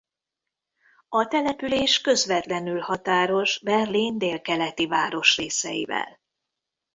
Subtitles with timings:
[1.09, 6.19] A település közvetlenül határos Berlin délkeleti városrészeivel.